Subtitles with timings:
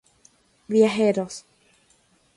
[0.69, 1.37] Viajeros